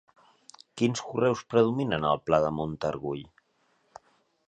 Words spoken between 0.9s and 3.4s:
conreus predominen al pla de Montargull?